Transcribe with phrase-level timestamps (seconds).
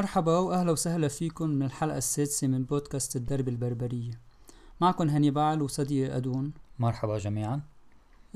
[0.00, 4.20] مرحبا وأهلا وسهلا فيكم من الحلقة السادسة من بودكاست الدرب البربرية.
[4.80, 6.52] معكم هاني بعل وصديقي أدون.
[6.78, 7.60] مرحبا جميعا.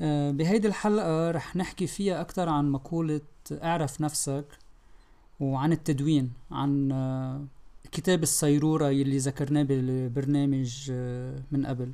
[0.01, 4.45] آه، بهيدي الحلقة رح نحكي فيها أكثر عن مقولة اعرف نفسك
[5.39, 7.45] وعن التدوين عن آه،
[7.91, 11.91] كتاب الصيرورة يلي ذكرناه بالبرنامج آه، من قبل.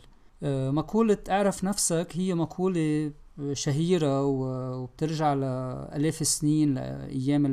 [0.71, 3.11] مقولة اعرف نفسك هي مقولة
[3.53, 7.45] شهيرة وبترجع لآلاف السنين لأيام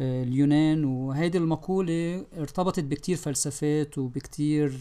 [0.00, 4.80] اليونان وهيدي المقولة ارتبطت بكتير فلسفات وبكتير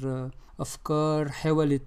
[0.60, 1.82] أفكار حاولت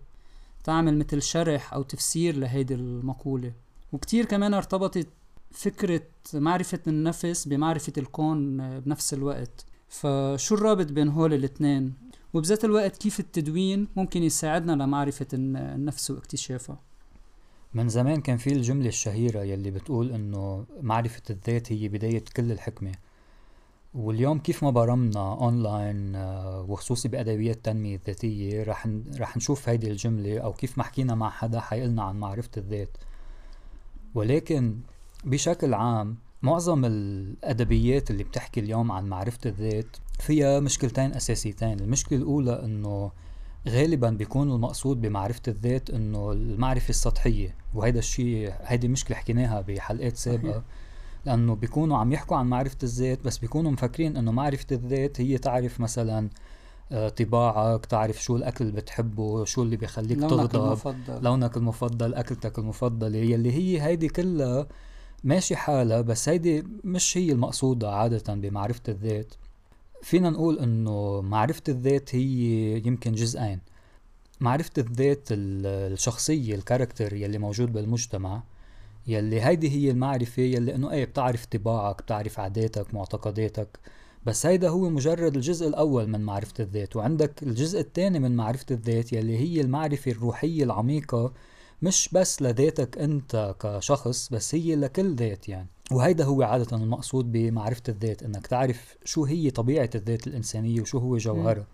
[0.64, 3.52] تعمل مثل شرح أو تفسير لهيدي المقولة.
[3.92, 5.08] وكتير كمان ارتبطت
[5.50, 6.02] فكرة
[6.34, 9.64] معرفة النفس بمعرفة الكون بنفس الوقت.
[9.88, 11.94] فشو الرابط بين هول الاثنين؟
[12.34, 16.80] وبذات الوقت كيف التدوين ممكن يساعدنا لمعرفة النفس واكتشافها؟
[17.74, 22.92] من زمان كان في الجملة الشهيرة يلي بتقول إنه معرفة الذات هي بداية كل الحكمة.
[23.94, 30.38] واليوم كيف ما برمنا اونلاين آه، وخصوصي بادبيات التنمية الذاتية رح رح نشوف هيدي الجملة
[30.38, 32.96] أو كيف ما حكينا مع حدا حيقلنا عن معرفة الذات.
[34.14, 34.78] ولكن
[35.24, 41.80] بشكل عام معظم الأدبيات اللي بتحكي اليوم عن معرفة الذات فيها مشكلتين أساسيتين.
[41.80, 43.12] المشكلة الأولى إنه
[43.68, 50.62] غالبا بيكون المقصود بمعرفة الذات إنه المعرفة السطحية وهيدا الشيء هيدي مشكلة حكيناها بحلقات سابقة.
[51.26, 55.80] لأنه بيكونوا عم يحكوا عن معرفة الذات بس بيكونوا مفكرين إنه معرفة الذات هي تعرف
[55.80, 56.28] مثلا
[56.92, 61.22] آه، طباعك تعرف شو الأكل اللي بتحبه شو اللي بيخليك لونك تغضب المفضل.
[61.22, 64.66] لونك المفضل أكلتك المفضلة يلي هي هيدي كلها
[65.24, 69.34] ماشي حالها بس هيدي مش هي المقصودة عادة بمعرفة الذات
[70.02, 72.22] فينا نقول إنه معرفة الذات هي
[72.86, 73.60] يمكن جزئين
[74.40, 78.42] معرفة الذات الشخصية الكاركتر يلي موجود بالمجتمع
[79.08, 83.78] يلي هيدي هي المعرفة يلي إنه إيه بتعرف طباعك بتعرف عاداتك معتقداتك.
[84.26, 86.96] بس هيدا هو مجرد الجزء الأول من معرفة الذات.
[86.96, 91.32] وعندك الجزء الثاني من معرفة الذات يلي هي المعرفة الروحية العميقة
[91.82, 95.68] مش بس لذاتك أنت كشخص بس هي لكل ذات يعني.
[95.92, 101.16] وهيدا هو عادة المقصود بمعرفة الذات إنك تعرف شو هي طبيعة الذات الإنسانية وشو هو
[101.16, 101.66] جوهرها.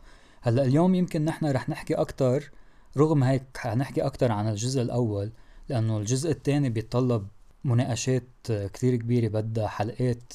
[0.43, 2.51] هلأ اليوم يمكن نحن رح نحكي أكتر
[2.97, 5.33] رغم هيك حنحكي أكتر عن الجزء الأول.
[5.69, 7.27] لأنه الجزء الثاني بيتطلب
[7.65, 10.33] مناقشات كتير كبيرة بدها حلقات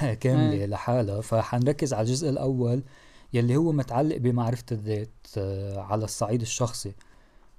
[0.20, 1.20] كاملة لحالها.
[1.20, 2.82] فحنركز على الجزء الأول
[3.32, 6.92] يلي هو متعلق بمعرفة الذات آه، على الصعيد الشخصي.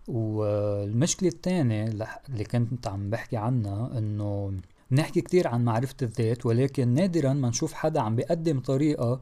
[0.08, 1.85] والمشكلة الثانية
[2.29, 4.53] اللي كنت عم بحكي عنها إنه
[4.91, 9.22] بنحكي كتير عن معرفة الذات ولكن نادرا ما نشوف حدا عم بيقدم طريقة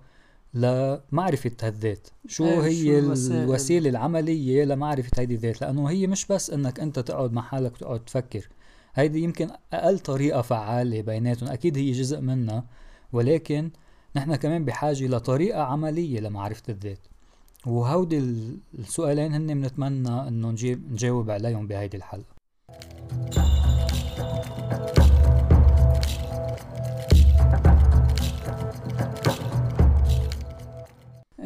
[0.58, 6.50] لمعرفة هالذات شو إيه، هي شو الوسيلة العملية لمعرفة هيدي الذات؟ لأنه هي مش بس
[6.50, 8.50] أنك أنت تقعد مع حالك وتقعد تفكر.
[8.96, 11.50] هيدي يمكن أقل طريقة فعالة بيناتهم.
[11.50, 12.66] أكيد هي جزء منها.
[13.14, 13.72] ولكن
[14.16, 17.00] نحن كمان بحاجة لطريقة عملية لمعرفة الذات.
[17.66, 18.18] وهودي
[18.80, 22.37] السؤالين هن بنتمنى إنه نجيب نجاوب عليهم بهيدي الحلقة.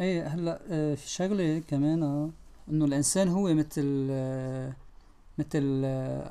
[0.02, 2.30] إيه هلأ آه، في شغلة كمان آه،
[2.70, 4.72] إنه الإنسان هو مثل آه،
[5.38, 5.82] مثل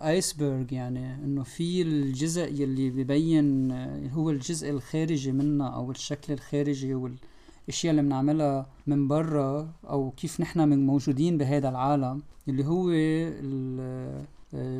[0.03, 3.71] ايسبرغ يعني إنه في الجزء يلي ببين
[4.13, 10.79] هو الجزء الخارجي منا أو الشكل الخارجي والأشياء اللي بنعملها من برا أو كيف نحن
[10.79, 12.91] موجودين بهذا العالم اللي هو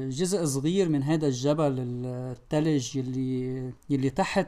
[0.09, 4.47] جزء صغير من هذا الجبل الثلج يلي يلي تحت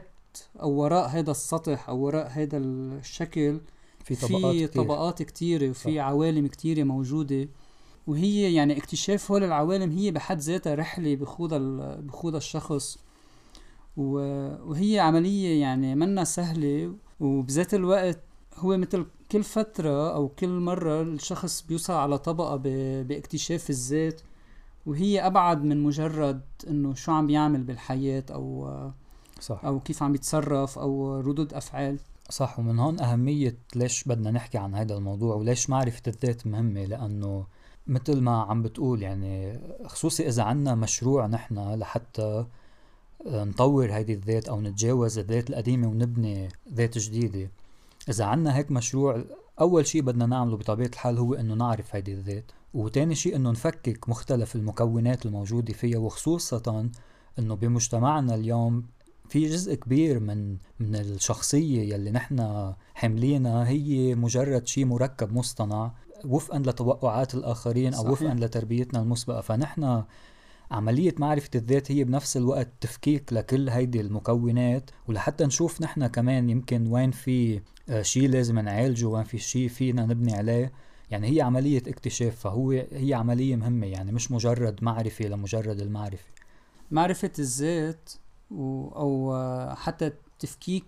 [0.62, 3.60] أو وراء هذا السطح أو وراء هذا الشكل
[4.04, 4.82] في طبقات في كتير.
[4.82, 7.48] طبقات كتيرة وفي عوالم كتيرة موجودة.
[8.06, 12.98] وهي يعني اكتشاف هول العوالم هي بحد ذاتها رحلة بخوضها بخوضها الشخص.
[13.96, 18.20] وهي عملية يعني منا سهلة وبذات الوقت
[18.56, 22.56] هو مثل كل فترة أو كل مرة الشخص بيوصل على طبقة
[23.02, 24.20] باكتشاف الذات.
[24.86, 28.70] وهي أبعد من مجرد إنه شو عم بيعمل بالحياة أو
[29.40, 29.64] صح.
[29.64, 31.98] أو كيف عم يتصرف أو ردود أفعال.
[32.30, 37.46] صح ومن هون أهمية ليش بدنا نحكي عن هذا الموضوع وليش معرفة الذات مهمة؟ لأنه
[37.86, 42.46] مثل ما عم بتقول يعني خصوصي إذا عنا مشروع نحن لحتى
[43.26, 47.50] نطور هيدي الذات أو نتجاوز الذات القديمة ونبني ذات جديدة.
[48.08, 49.24] إذا عنا هيك مشروع
[49.60, 52.52] أول شيء بدنا نعمله بطبيعة الحال هو إنه نعرف هيدي الذات.
[52.74, 56.88] وتاني شيء إنه نفكك مختلف المكونات الموجودة فيها وخصوصا
[57.38, 58.84] إنه بمجتمعنا اليوم
[59.28, 65.92] في جزء كبير من من الشخصية يلي نحن حاملينها هي مجرد شيء مركب مصطنع
[66.24, 69.40] وفقا لتوقعات الآخرين أو وفقا لتربيتنا المسبقة.
[69.40, 70.02] فنحن
[70.70, 76.86] عملية معرفة الذات هي بنفس الوقت تفكيك لكل هيدي المكونات ولحتى نشوف نحن كمان يمكن
[76.86, 80.72] وين في آه، شيء لازم نعالجه وين في شيء فينا نبني عليه.
[81.10, 86.28] يعني هي عملية اكتشاف فهو هي عملية مهمة يعني مش مجرد معرفة لمجرد المعرفة.
[86.90, 88.10] معرفة الذات
[88.50, 90.84] و أو حتى تفكيك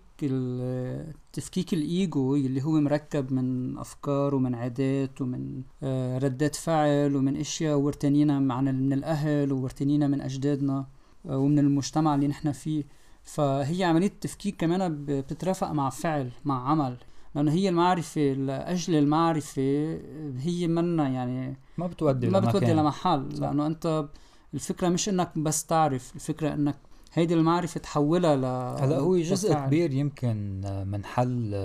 [1.33, 7.77] تفكيك الإيجو اللي هو مركب من أفكار ومن عادات ومن آه، ردات فعل ومن أشياء
[7.77, 10.85] ورتنينا من الأهل وورتنينا من أجدادنا
[11.29, 12.83] آه، ومن المجتمع اللي نحن فيه.
[13.23, 16.97] فهي عملية تفكيك كمان بتترافق مع فعل مع عمل.
[17.35, 19.99] لأنه هي المعرفة لأجل المعرفة
[20.39, 23.29] هي منا يعني ما بتودي ما بتودي لمحل.
[23.39, 24.05] لأنه أنت
[24.53, 26.77] الفكرة مش إنك بس تعرف الفكرة إنك
[27.17, 28.45] هيدي المعرفة تحولها ل
[28.83, 29.67] هلا هو جزء لفعل.
[29.67, 31.55] كبير يمكن من حل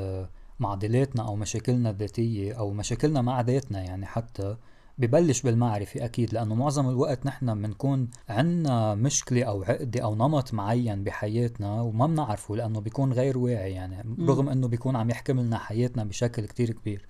[0.60, 4.56] معضلاتنا أو مشاكلنا الذاتية أو مشاكلنا مع ذاتنا يعني حتى
[4.99, 11.04] ببلش بالمعرفة أكيد لأنه معظم الوقت نحن بنكون عنا مشكلة أو عقدة أو نمط معين
[11.04, 16.05] بحياتنا وما بنعرفه لأنه بيكون غير واعي يعني رغم أنه بيكون عم يحكم لنا حياتنا
[16.05, 17.06] بشكل كتير كبير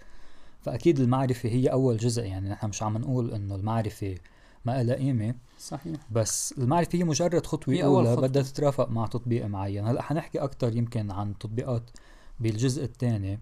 [0.60, 4.14] فأكيد المعرفة هي أول جزء يعني نحن مش عم نقول أنه المعرفة
[4.64, 5.34] ما لها قيمة.
[5.58, 5.96] صحيح.
[6.10, 9.86] بس المعرفة هي مجرد خطوة هي أولى بدها تترافق مع تطبيق معين.
[9.86, 11.90] هلأ حنحكي أكتر يمكن عن تطبيقات
[12.40, 13.40] بالجزء الثاني.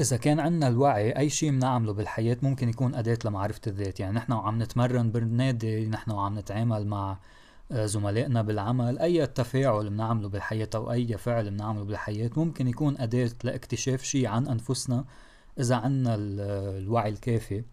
[0.00, 4.00] إذا كان عندنا الوعي أي شيء بنعمله بالحياة ممكن يكون أداة لمعرفة الذات.
[4.00, 7.18] يعني نحن وعم نتمرن بالنادي نحن وعم نتعامل مع
[7.74, 14.02] زملائنا بالعمل أي تفاعل بنعمله بالحياة أو أي فعل بنعمله بالحياة ممكن يكون أداة لاكتشاف
[14.02, 15.04] شيء عن أنفسنا
[15.60, 17.64] إذا عنا الوعي الكافي.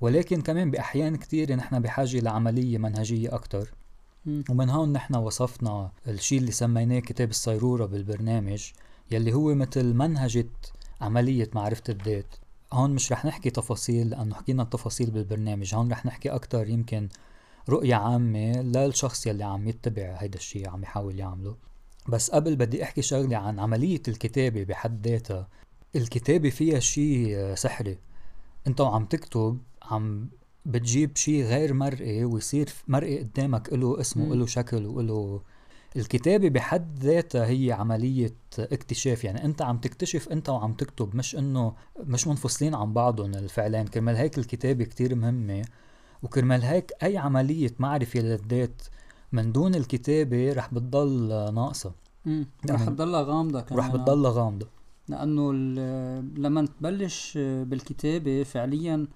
[0.00, 3.72] ولكن كمان بأحيان كتير نحن بحاجة لعملية منهجية أكتر.
[4.26, 8.70] ومن هون نحن وصفنا الشيء اللي سميناه كتاب الصيرورة بالبرنامج
[9.10, 10.48] يلي هو مثل منهجة
[11.00, 12.34] عملية معرفة الذات.
[12.72, 17.08] هون مش رح نحكي تفاصيل لأنه حكينا التفاصيل بالبرنامج هون رح نحكي أكتر يمكن
[17.68, 21.56] رؤية عامة للشخص يلي عم يتبع هيدا الشيء عم يحاول يعمله.
[22.08, 25.48] بس قبل بدي أحكي شغلة عن عملية الكتابة بحد ذاتها.
[25.96, 27.98] الكتابة فيها شيء سحري.
[28.66, 30.28] انت وعم تكتب عم
[30.66, 35.42] بتجيب شيء غير مرئي ويصير مرئي قدامك له اسمه له شكل وله
[35.96, 39.24] الكتابة بحد ذاتها هي عملية اكتشاف.
[39.24, 43.86] يعني انت عم تكتشف انت وعم تكتب مش إنه مش منفصلين عن بعضهم الفعلين.
[43.86, 45.64] كرمال هيك الكتابة كتير مهمة.
[46.22, 48.82] وكرمال هيك أي عملية معرفة للذات
[49.32, 51.92] من دون الكتابة رح بتضل ناقصة.
[52.70, 53.78] رح تضلها غامضة كمان.
[53.78, 54.66] رح بتضلها غامضة.
[55.08, 55.52] لأنه
[56.36, 59.06] لما تبلش بالكتابة فعليا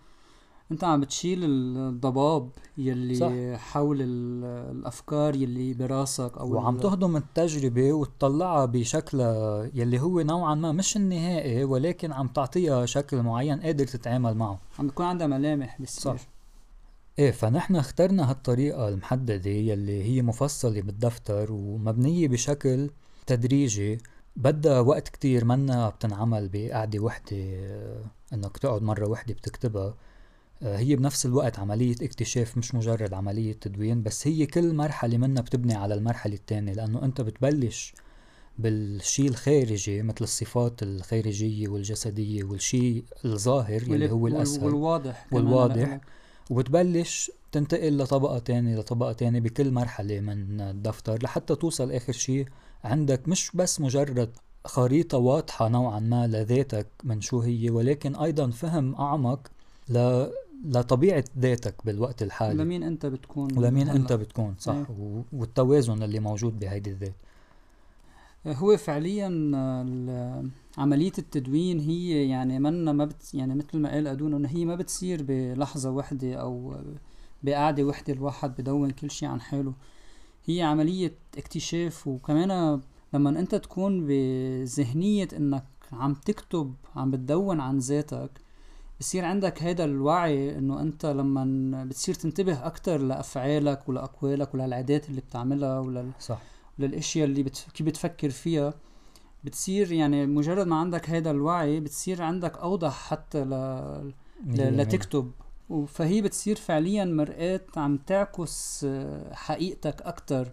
[0.72, 3.60] أنت عم بتشيل الضباب يلي صح.
[3.60, 9.20] حول الأفكار يلي براسك أو وعم تهضم التجربة وتطلعها بشكل
[9.74, 14.58] يلي هو نوعا ما مش النهائي ولكن عم تعطيها شكل معين قادر تتعامل معه.
[14.78, 16.31] عم بيكون عندها ملامح بتصير صح.
[17.18, 22.90] إيه فنحن اخترنا هالطريقة المحددة يلي هي مفصلة بالدفتر ومبنية بشكل
[23.26, 23.98] تدريجي.
[24.36, 27.36] بدها وقت كتير منا بتنعمل بقعدة وحدة
[28.32, 29.94] إنك تقعد مرة وحدة بتكتبها.
[30.62, 35.42] آه، هي بنفس الوقت عملية اكتشاف مش مجرد عملية تدوين بس هي كل مرحلة منها
[35.42, 37.94] بتبني على المرحلة الثانية لأنه أنت بتبلش
[38.58, 44.64] بالشيء الخارجي مثل الصفات الخارجية والجسدية والشيء الظاهر اللي هو الأسهل.
[44.64, 46.00] والواضح والواضح.
[46.52, 52.46] وبتبلش تنتقل لطبقة تانية لطبقة تانية بكل مرحلة من الدفتر لحتى توصل آخر شيء
[52.84, 53.28] عندك.
[53.28, 54.30] مش بس مجرد
[54.64, 59.48] خريطة واضحة نوعا ما لذاتك من شو هي ولكن أيضا فهم أعمق
[59.88, 60.26] ل
[60.64, 62.58] لطبيعة ذاتك بالوقت الحالي.
[62.58, 64.74] ولمين أنت بتكون ولمين أنت بتكون صح.
[64.74, 65.24] إيه.
[65.32, 67.14] والتوازن اللي موجود بهيدي الذات.
[68.46, 69.28] هو فعليا
[70.78, 74.76] عملية التدوين هي يعني منا ما بت يعني مثل ما قال أدون إنه هي ما
[74.76, 76.76] بتصير بلحظة وحدة أو
[77.42, 79.74] بقعدة وحدة الواحد بدون كل شيء عن حاله.
[80.44, 82.80] هي عملية اكتشاف وكمان
[83.14, 88.30] لما أنت تكون بذهنية إنك عم تكتب عم بتدون عن ذاتك
[89.00, 95.80] بصير عندك هذا الوعي إنه أنت لما بتصير تنتبه أكتر لأفعالك ولأقوالك وللعادات اللي بتعملها
[95.80, 96.51] ولل صح.
[96.78, 97.66] وللاشياء اللي بت...
[97.74, 98.74] كيف بتفكر فيها.
[99.44, 103.50] بتصير يعني مجرد ما عندك هذا الوعي بتصير عندك أوضح حتى ل...
[104.46, 104.76] ل...
[104.76, 105.30] لتكتب.
[105.86, 108.86] فهي بتصير فعليا مرآة عم تعكس
[109.32, 110.52] حقيقتك أكتر.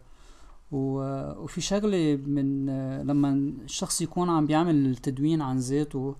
[0.71, 0.99] و...
[1.43, 2.65] وفي شغلة من
[3.07, 3.33] لما
[3.63, 6.15] الشخص يكون عم بيعمل التدوين عن ذاته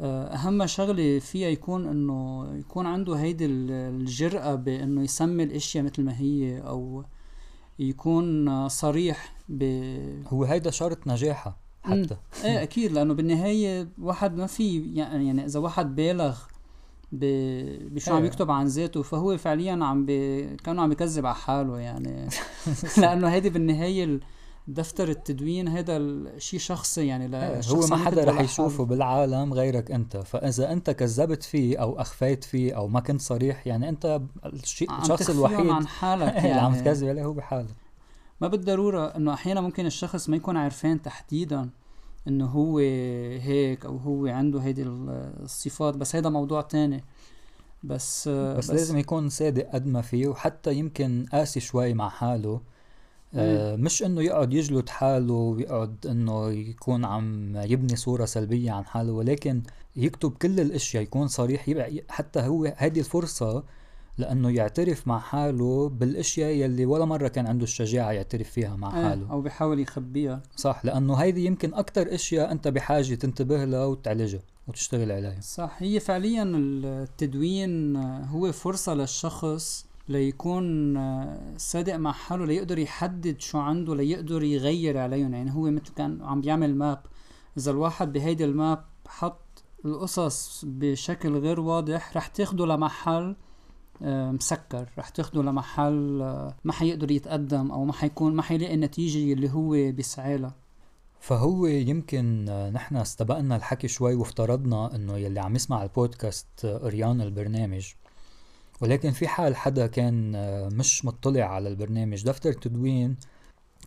[0.00, 6.18] آه، أهم شغلة فيها يكون إنه يكون عنده هيدي الجرأة بإنه يسمي الأشياء مثل ما
[6.18, 7.04] هي أو
[7.78, 9.62] يكون صريح ب
[10.28, 12.16] هو هيدا شرط نجاحها حتى.
[12.44, 16.38] إيه أكيد لأنه بالنهاية واحد ما في يعني, يعني إذا واحد بالغ
[17.12, 18.26] ب- بشو عم إيه.
[18.26, 20.46] يكتب عن ذاته فهو فعليا عم بي...
[20.56, 22.28] كأنه عم يكذب على حاله يعني.
[22.98, 24.20] لأنه هيدي بالنهاية ال-
[24.68, 25.98] دفتر التدوين هذا
[26.38, 28.40] شيء شخصي يعني إيه، للشخص هو ما حدا رح.
[28.40, 30.16] يشوفه بالعالم غيرك أنت.
[30.16, 35.30] فإذا أنت كذبت فيه أو أخفيت فيه أو ما كنت صريح يعني أنت الشيء الشخص
[35.30, 35.70] الوحيد.
[35.70, 36.80] عن حالك اللي عم يعني.
[36.84, 37.74] تكذب عليه هو بحالك.
[38.40, 41.70] ما بالضرورة إنه أحيانا ممكن الشخص ما يكون عارفان تحديدا
[42.28, 42.78] إنه هو
[43.38, 47.04] هيك أو هو عنده هيدي الصفات بس هيدا موضوع تاني.
[47.82, 52.60] بس بس, بس لازم يكون صادق قد ما فيه وحتى يمكن قاسي شوي مع حاله.
[53.36, 59.12] آه مش إنه يقعد يجلد حاله ويقعد إنه يكون عم يبني صورة سلبية عن حاله
[59.12, 59.62] ولكن
[59.96, 63.64] يكتب كل الأشياء يكون صريح يبقى حتى هو هذه الفرصة
[64.18, 69.08] لإنه يعترف مع حاله بالأشياء يلي ولا مرة كان عنده الشجاعة يعترف فيها مع إيه،
[69.08, 69.30] حاله.
[69.30, 70.42] أو بيحاول يخبيها.
[70.56, 75.40] صح لإنه هيدي يمكن أكتر أشياء أنت بحاجة تنتبه لها وتعالجها وتشتغل عليها.
[75.40, 80.98] صح هي فعليا التدوين هو فرصة للشخص ليكون
[81.56, 85.34] صادق مع حاله ليقدر يحدد شو عنده ليقدر يغير عليهم.
[85.34, 87.02] يعني هو مثل كان عم بيعمل ماب
[87.58, 93.36] إذا الواحد بهيدي الماب حط القصص بشكل غير واضح رح تاخده لمحل
[94.02, 94.88] آه، مسكر.
[94.98, 99.70] رح تاخده لمحل آه، ما حيقدر يتقدم أو ما حيكون ما حيلاقي النتيجة اللي هو
[99.92, 100.54] بيسعى لها.
[101.24, 107.20] فهو يمكن آه، نحن استبقنا الحكي شوي وافترضنا إنه يلي عم يسمع البودكاست آه، قريان
[107.20, 107.92] البرنامج
[108.80, 113.16] ولكن في حال حدا كان آه، مش مطلع على البرنامج دفتر تدوين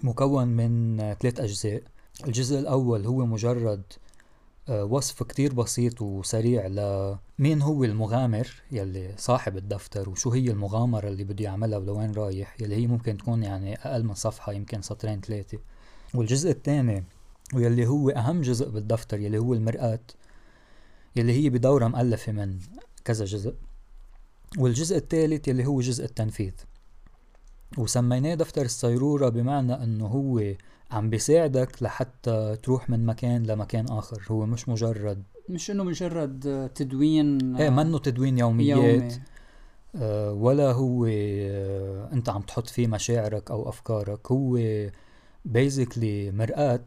[0.03, 1.81] مكون من آه، ثلاث أجزاء.
[2.27, 3.83] الجزء الأول هو مجرد
[4.69, 11.23] آه، وصف كتير بسيط وسريع لمين هو المغامر يلي صاحب الدفتر وشو هي المغامرة اللي
[11.23, 15.57] بده يعملها ولوين رايح يلي هي ممكن تكون يعني أقل من صفحة يمكن سطرين ثلاثة
[16.13, 17.03] والجزء الثاني
[17.53, 19.99] واللي هو أهم جزء بالدفتر يلي هو المرآة
[21.15, 22.59] يلي هي بدورة مؤلفة من
[23.05, 23.53] كذا جزء.
[24.57, 26.53] والجزء الثالث يلي هو جزء التنفيذ.
[27.77, 30.53] وسميناه دفتر الصيرورة بمعنى إنه هو
[30.91, 34.23] عم بيساعدك لحتى تروح من مكان لمكان آخر.
[34.31, 38.77] هو مش مجرد مش إنه مجرد تدوين إيه آه، منه تدوين يوميات.
[38.79, 39.21] يومي.
[39.95, 44.31] آه ولا هو آه أنت عم تحط فيه مشاعرك أو أفكارك.
[44.31, 44.59] هو
[45.45, 46.85] بيزيكلي مرآة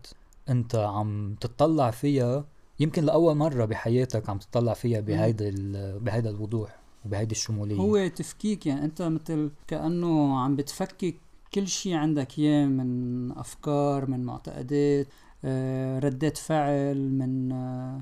[0.49, 2.45] أنت عم تطلع فيها
[2.81, 5.51] يمكن لأول مرة بحياتك عم تطلع فيها بهيدا
[5.99, 6.80] بهيدا الوضوح.
[7.07, 7.77] وبهيدي الشمولية.
[7.77, 11.17] هو تفكيك يعني أنت مثل كأنه عم بتفكك
[11.55, 15.07] كل شيء عندك إياه من أفكار من معتقدات
[15.45, 18.01] آه، ردات فعل من آه،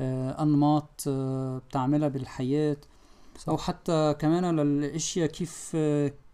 [0.00, 1.08] آه، أنماط
[1.68, 2.76] بتعملها بالحياة.
[3.48, 5.76] أو حتى كمان للأشياء كيف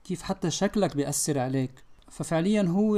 [0.04, 1.70] كيف حتى شكلك بيأثر عليك.
[2.10, 2.96] ففعليا هو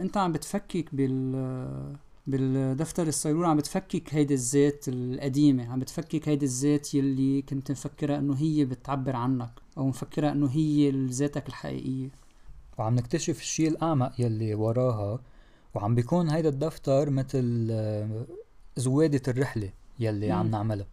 [0.00, 1.96] أنت عم بتفكك بال
[2.26, 8.36] بالدفتر الصيرورة عم بتفكك هيدي الذات القديمة عم بتفكك هيدي الذات يلي كنت مفكرة إنه
[8.36, 12.08] هي بتعبر عنك أو مفكرة إنه هي ذاتك الحقيقية.
[12.78, 15.20] وعم نكتشف الشيء الأعمق يلي وراها
[15.74, 18.26] وعم بيكون هيدا الدفتر مثل آه،
[18.76, 20.32] زوادة الرحلة يلي مم.
[20.32, 20.86] عم نعملها.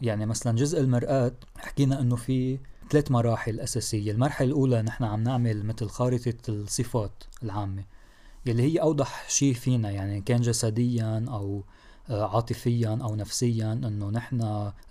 [0.00, 2.58] يعني مثلا جزء المرآة حكينا إنه في
[2.90, 4.12] ثلاث مراحل أساسية.
[4.12, 7.84] المرحلة الأولى نحن عم نعمل مثل خارطة الصفات العامة.
[8.46, 11.64] يلي هي أوضح شيء فينا يعني كان جسديا أو
[12.10, 14.40] آه، عاطفيا أو نفسيا إنه نحن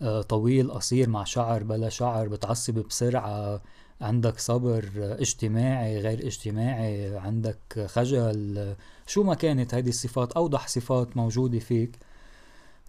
[0.01, 3.61] آه، طويل قصير مع شعر بلا شعر بتعصب بسرعة
[4.01, 8.75] عندك صبر اجتماعي غير اجتماعي عندك خجل.
[9.07, 11.99] شو ما كانت هذه الصفات؟ أوضح صفات موجودة فيك.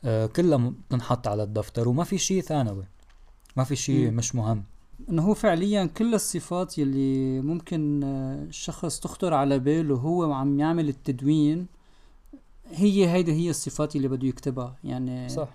[0.04, 2.84] آه، كلها بتنحط على الدفتر وما في شيء ثانوي
[3.56, 4.10] ما في شيء.
[4.10, 4.64] مش مهم.
[5.10, 10.88] إنه هو فعليا كل الصفات يلي ممكن آه، الشخص تخطر على باله هو وعم يعمل
[10.88, 11.66] التدوين
[12.72, 14.76] هي هيدي هي الصفات اللي بده يكتبها.
[14.84, 15.48] يعني صح.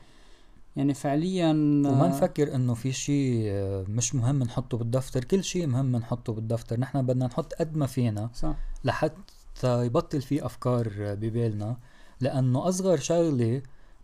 [0.76, 5.24] يعني فعليا وما آه، نفكر إنه في شيء آه، مش مهم نحطه بالدفتر.
[5.24, 6.80] كل شيء مهم نحطه بالدفتر.
[6.80, 8.56] نحن بدنا نحط قد ما فينا صح.
[8.84, 11.78] لحتى يبطل في أفكار آه، ببالنا.
[12.22, 13.62] لأنه أصغر شغلة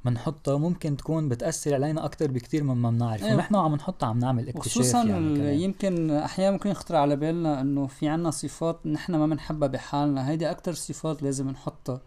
[0.09, 3.35] بنحطها ممكن تكون بتأثر علينا أكثر بكثير مما بنعرف أيوة.
[3.35, 5.63] ونحن عم نحطها عم نعمل اكتشاف وخصوصا يعني.
[5.63, 10.51] يمكن أحيانا ممكن يخطر على بالنا إنه في عنا صفات نحن ما بنحبها بحالنا هيدي
[10.51, 12.01] أكتر صفات لازم نحطها.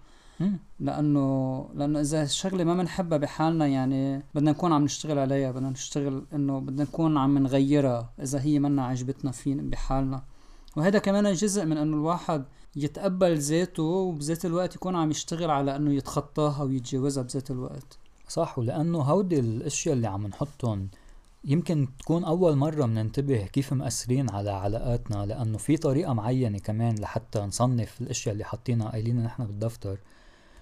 [0.81, 6.27] لأنه لأنه إذا الشغله ما بنحبها بحالنا يعني بدنا نكون عم نشتغل عليها بدنا نشتغل
[6.35, 10.23] إنه بدنا نكون عم نغيرها إذا هي منا عجبتنا فين بحالنا
[10.77, 12.45] وهذا كمان جزء من إنه الواحد
[12.77, 17.99] يتقبل ذاته وبذات الوقت يكون عم يشتغل على إنه يتخطاها ويتجاوزها بذات الوقت.
[18.29, 20.89] صح ولأنه هودي الأشياء اللي عم نحطهم
[21.45, 27.41] يمكن تكون أول مرة بننتبه كيف مأثرين على علاقاتنا لأنه في طريقة معينة كمان لحتى
[27.41, 29.99] نصنف الأشياء اللي حاطينها قايلينها نحن بالدفتر.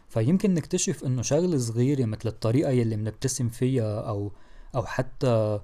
[0.09, 4.33] فيمكن نكتشف إنه شغلة صغيرة مثل الطريقة يلي بنبتسم فيها أو
[4.75, 5.61] أو حتى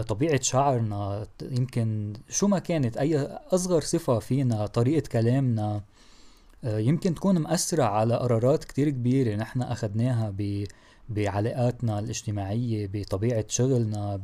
[0.00, 3.18] طبيعة شعرنا يمكن شو ما كانت أي
[3.52, 5.82] أصغر صفة فينا طريقة كلامنا
[6.64, 10.64] آه، يمكن تكون مأثرة على قرارات كتير كبيرة نحن أخدناها ب
[11.08, 14.20] بعلاقاتنا الاجتماعية بطبيعة شغلنا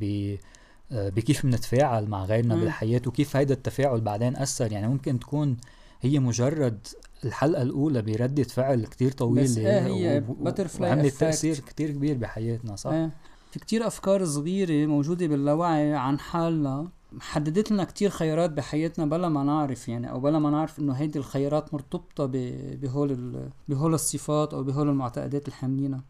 [0.92, 2.60] آه، بكيف بنتفاعل مع غيرنا م.
[2.60, 5.56] بالحياة وكيف هيدا التفاعل بعدين أثر يعني ممكن تكون
[6.00, 6.86] هي مجرد
[7.24, 12.76] الحلقة الأولى بردة فعل كتير طويلة بس إيه هي بترفلاي وعملت تأثير كتير كبير بحياتنا
[12.76, 13.10] صح؟ إيه.
[13.50, 16.88] في كتير أفكار صغيرة موجودة باللاوعي عن حالنا
[17.20, 21.18] حددت لنا كتير خيارات بحياتنا بلا ما نعرف يعني أو بلا ما نعرف إنه هيدي
[21.18, 26.04] الخيارات مرتبطة بهول بهول الصفات أو بهول المعتقدات الحاملينها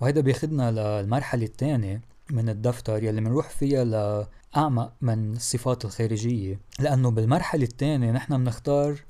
[0.00, 0.70] وهيدا بياخدنا
[1.02, 8.38] للمرحلة الثانية من الدفتر يلي بنروح فيها لأعمق من الصفات الخارجية لأنه بالمرحلة الثانية نحن
[8.44, 9.00] بنختار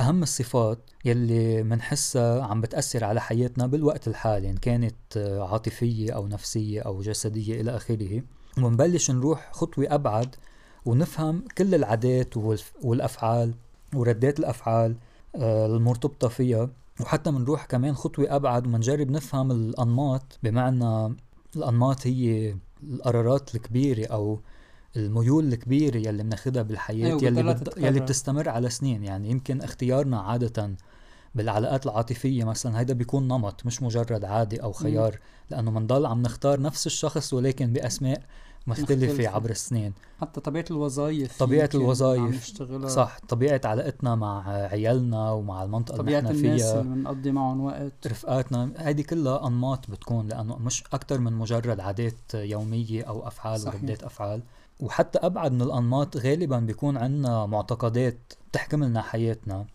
[0.00, 5.16] أهم الصفات يلي منحسها عم بتأثر على حياتنا بالوقت الحالي إن كانت
[5.50, 8.22] عاطفية أو نفسية أو جسدية إلى آخره
[8.58, 10.36] ونبلش نروح خطوة أبعد
[10.86, 12.36] ونفهم كل العادات
[12.82, 13.54] والأفعال
[13.94, 14.96] وردات الأفعال
[15.36, 16.70] آه، المرتبطة فيها
[17.00, 21.16] وحتى منروح كمان خطوة أبعد ومنجرب نفهم الأنماط بمعنى
[21.56, 24.40] الأنماط هي القرارات الكبيرة أو
[24.96, 27.76] الميول الكبيرة يلي بناخدها بالحياة أيوة يلي, بت...
[27.76, 29.04] يلي بتستمر على سنين.
[29.04, 30.70] يعني يمكن اختيارنا عادة
[31.34, 35.18] بالعلاقات العاطفية مثلا هيدا بيكون نمط مش مجرد عادي أو خيار
[35.50, 38.22] لأنه منضل عم نختار نفس الشخص ولكن بأسماء
[38.66, 39.28] مختلفة, مختلفة.
[39.28, 39.92] عبر السنين.
[40.20, 43.18] حتى طبيعة الوظائف طبيعة الوظائف صح.
[43.28, 46.52] طبيعة علاقتنا مع عيالنا ومع المنطقة طبيعة اللي إحنا فيها.
[46.52, 48.06] الناس اللي بنقضي معهم وقت.
[48.06, 53.74] رفقاتنا هيدي كلها أنماط بتكون لأنه مش أكتر من مجرد عادات يومية أو أفعال صحيح.
[53.74, 54.42] وردات أفعال.
[54.82, 59.66] وحتى أبعد من الأنماط غالبا بيكون عندنا معتقدات بتحكم لنا حياتنا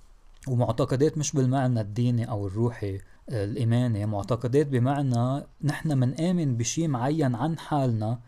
[0.47, 8.19] ومعتقدات مش بالمعنى الديني أو الروحي الإيماني معتقدات بمعنى نحن منآمن بشي معين عن حالنا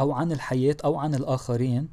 [0.00, 1.88] أو عن الحياة أو عن الآخرين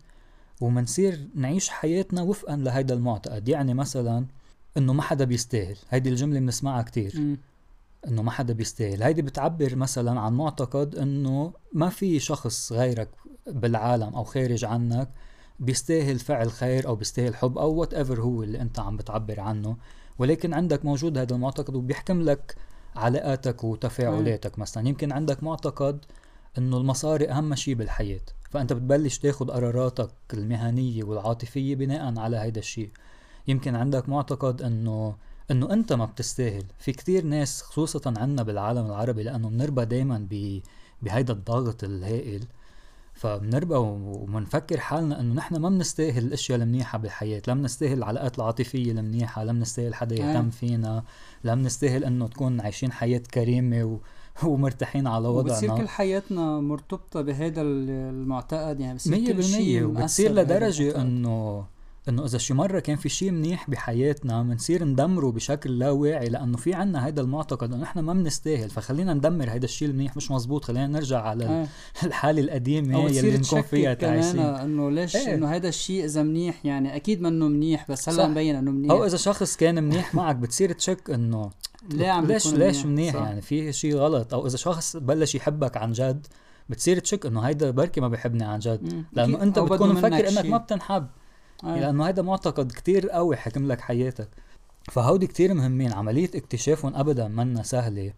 [0.61, 3.49] ومنصير نعيش حياتنا وفقا لهيدا المعتقد.
[3.49, 4.25] يعني مثلا
[4.77, 5.77] إنه ما حدا بيستاهل.
[5.89, 7.37] هيدي الجملة بنسمعها كتير.
[8.07, 9.03] إنه ما حدا بيستاهل.
[9.03, 13.09] هيدي بتعبر مثلا عن معتقد إنه ما في شخص غيرك
[13.47, 15.09] بالعالم أو خارج عنك
[15.59, 19.77] بيستاهل فعل خير أو بيستاهل حب أو whatever هو اللي أنت عم بتعبر عنه.
[20.19, 22.55] ولكن عندك موجود هذا المعتقد وبيحكم لك
[22.95, 24.87] علاقاتك وتفاعلاتك مثلا.
[24.87, 26.05] يمكن عندك معتقد
[26.57, 28.21] إنه المصاري أهم شيء بالحياة.
[28.49, 32.91] فأنت بتبلش تاخد قراراتك المهنية والعاطفية بناء على هيدا الشيء
[33.47, 35.15] يمكن عندك معتقد إنه
[35.51, 36.63] إنه أنت ما بتستاهل.
[36.79, 40.27] في كتير ناس خصوصا عنا بالعالم العربي لأنه بنربى دايما
[41.01, 42.43] بهيدا الضغط الهائل.
[43.13, 47.41] فبنربى وبنفكر حالنا إنه نحن ما بنستاهل الأشياء المنيحة بالحياة.
[47.47, 51.03] لا بنستاهل العلاقات العاطفية المنيحة لا بنستاهل حدا يهتم فينا
[51.43, 53.97] لا بنستاهل إنه تكون عايشين حياة كريمة و
[54.43, 55.39] ومرتاحين على وضعنا.
[55.39, 61.65] وبتصير كل حياتنا مرتبطة بهذا المعتقد يعني بصير كل شيء وبتصير لدرجة إنه
[62.09, 66.57] إنه إذا شي مرة كان في شيء منيح بحياتنا بنصير ندمره بشكل لا واعي لأنه
[66.57, 70.65] في عنا هذا المعتقد إنه نحن ما بنستاهل فخلينا ندمر هذا الشيء المنيح مش مزبوط
[70.65, 71.67] خلينا نرجع على آه.
[72.07, 75.33] الحالة القديمة يلي نكون فيها تعيشين إنه ليش إيه.
[75.33, 78.91] إنه هذا الشيء إذا منيح يعني أكيد منه منيح بس هلا مبين إنه منيح.
[78.91, 81.49] أو إذا شخص كان منيح معك بتصير تشك إنه
[81.89, 84.33] ليه عم ليش ليش منيح؟ يعني في شيء غلط.
[84.33, 86.27] أو إذا شخص بلش يحبك عن جد
[86.69, 89.05] بتصير تشك إنه هيدا بركي ما بيحبني عن جد.
[89.13, 91.07] لأنه أنت بتكون مفكر إنك ما بتنحب.
[91.63, 91.79] آه.
[91.79, 94.29] لأنه هيدا معتقد كتير قوي حكم لك حياتك.
[94.91, 95.93] فهودي كتير مهمين.
[95.93, 98.13] عملية اكتشافهم ابدا منا سهلة.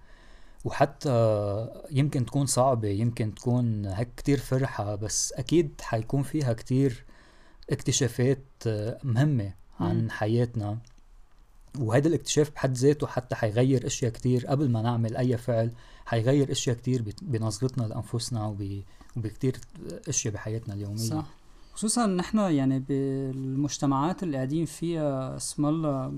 [0.66, 7.06] وحتى يمكن تكون صعبة يمكن تكون هيك كتير فرحة بس أكيد حيكون فيها كتير
[7.70, 8.44] اكتشافات
[9.04, 10.10] مهمة عن م.
[10.10, 10.78] حياتنا.
[11.80, 14.48] وهذا الاكتشاف بحد ذاته حتى حيغير أشياء كتير.
[14.48, 15.72] قبل ما نعمل أي فعل
[16.06, 18.56] حيغير أشياء كتير بنظرتنا لأنفسنا
[19.18, 19.58] وبكتير
[20.08, 20.98] أشياء بحياتنا اليومية.
[20.98, 21.26] صح.
[21.78, 26.14] خصوصا نحن يعني بالمجتمعات اللي قاعدين فيها اسم الله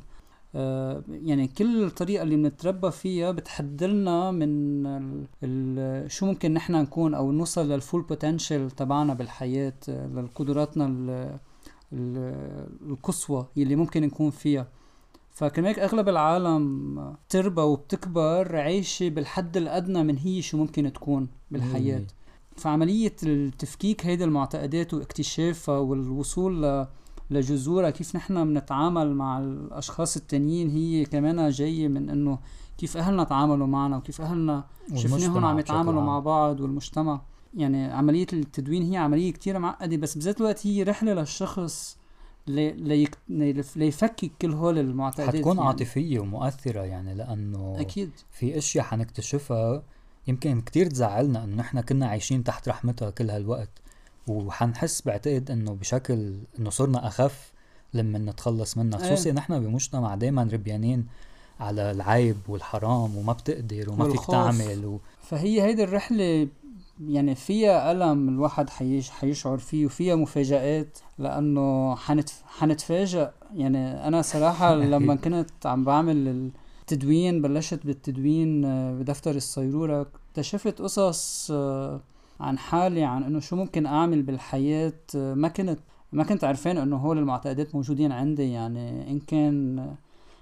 [0.56, 7.14] آه يعني كل الطريقة اللي بنتربى فيها بتحدلنا من ال ال شو ممكن نحن نكون
[7.14, 9.74] أو نوصل للفول بوتنشل تبعنا بالحياة
[10.16, 10.86] لقدراتنا
[11.94, 14.68] القصوى اللي ممكن نكون فيها.
[15.32, 22.04] فكرمال أغلب العالم تربى وبتكبر عايشة بالحد الأدنى من هي شو ممكن تكون بالحياة.
[22.60, 22.64] مم.
[22.64, 26.86] فعملية التفكيك هيدي المعتقدات واكتشافها والوصول
[27.32, 32.40] لجذورها كيف نحن بنتعامل مع الأشخاص التانيين هي كمان جاية من إنه
[32.78, 34.64] كيف أهلنا تعاملوا معنا وكيف أهلنا
[34.96, 37.22] شفناهم عم يتعاملوا مع بعض والمجتمع
[37.54, 41.98] يعني عملية التدوين هي عملية كتير معقدة بس بذات الوقت هي رحلة للشخص
[42.48, 43.08] لي
[43.76, 45.68] ليفكك كل هول المعتقدات حتكون يعني.
[45.68, 49.84] عاطفية ومؤثرة يعني لأنه أكيد في أشياء حنكتشفها
[50.30, 53.70] يمكن كتير تزعلنا إنه نحن كنا عايشين تحت رحمتها كل هالوقت
[54.28, 57.54] وحنحس بعتقد إنه بشكل إنه صرنا أخف
[57.94, 59.06] لما نتخلص منها إيه.
[59.06, 61.08] خصوصي نحن بمجتمع دائما ربيانين
[61.60, 64.36] على العيب والحرام وما بتقدر وما فيك والخوف.
[64.36, 65.00] تعمل و...
[65.22, 66.48] فهي هيدي الرحلة
[67.08, 72.44] يعني فيها ألم الواحد حيش حيشعر فيه وفيها مفاجآت لأنه حنتف...
[72.48, 76.52] حنتفاجأ يعني أنا صراحة لما كنت عم بعمل
[76.92, 80.02] التدوين بلشت بالتدوين آه، بدفتر الصيرورة.
[80.02, 82.02] اكتشفت قصص آه،
[82.40, 84.94] عن حالي عن إنه شو ممكن أعمل بالحياة.
[85.16, 85.80] آه، ما كنت
[86.12, 88.52] ما كنت عرفان إنه هول المعتقدات موجودين عندي.
[88.52, 89.96] يعني إن كان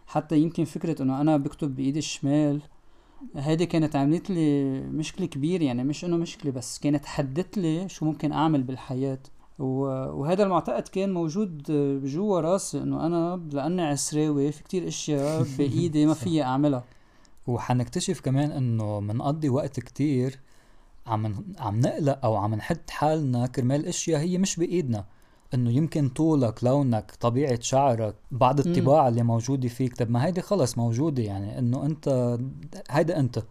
[0.07, 2.62] حتى يمكن فكرة إنه أنا بكتب بإيدي الشمال
[3.36, 5.63] هيدي كانت عملت لي مشكلة كبيرة.
[5.63, 9.19] يعني مش إنه مشكلة بس كانت حدت لي شو ممكن أعمل بالحياة.
[9.60, 11.63] وهذا المعتقد كان موجود
[12.06, 16.84] جوا راسي إنه أنا لأني عسراوي في كتير أشياء بإيدي ما فيي أعملها.
[17.48, 20.39] وحنكتشف كمان إنه منقضي وقت كتير
[21.08, 25.06] عم عم نقلق أو عم نحد حالنا كرمال أشياء هي مش بإيدنا.
[25.54, 29.96] إنه يمكن طولك لونك طبيعة شعرك بعض الطباع اللي موجودة فيك.
[29.96, 31.60] طب ما هيدي خلص موجودة يعني.
[31.60, 32.38] إنه أنت
[32.89, 33.43] هيدا أنت.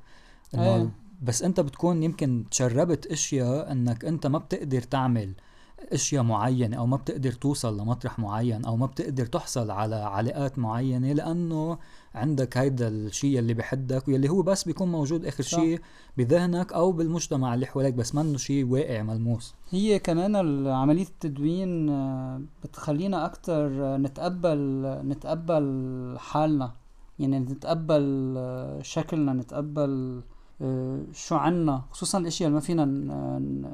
[0.54, 0.90] إنه إيه.
[1.22, 5.34] بس أنت بتكون يمكن تشربت أشياء إنك أنت ما بتقدر تعمل.
[5.92, 11.12] أشياء معينة أو ما بتقدر توصل لمطرح معين أو ما بتقدر تحصل على علاقات معينة
[11.12, 11.78] لأنه
[12.14, 15.42] عندك هيدا الشيء اللي بحدك واللي هو بس بيكون موجود آخر.
[15.42, 15.80] شيء
[16.16, 22.42] بذهنك أو بالمجتمع اللي حواليك بس منه شيء واقع ملموس هي كمان عملية التدوين آه،
[22.64, 26.74] بتخلينا أكتر آه، نتقبل نتقبل حالنا
[27.18, 30.22] يعني نتقبل آه، شكلنا نتقبل
[31.12, 32.84] شو عنا خصوصا الأشياء اللي ما فينا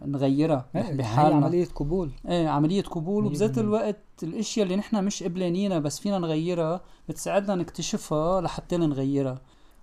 [0.07, 0.67] نغيرها.
[0.77, 2.11] إيه، بحالنا عملية قبول.
[2.29, 3.27] إيه عملية قبول.
[3.27, 3.59] وبذات.
[3.59, 9.41] الوقت الأشياء اللي نحن مش قبلانينها بس فينا نغيرها بتساعدنا نكتشفها لحتى نغيرها.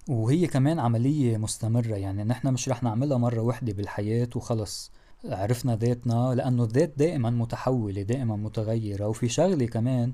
[0.09, 4.91] وهي كمان عملية مستمرة يعني نحن مش رح نعملها مرة واحدة بالحياة وخلص.
[5.25, 9.07] عرفنا ذاتنا لأنه الذات دائما متحولة دائما متغيرة.
[9.07, 10.13] وفي شغلة كمان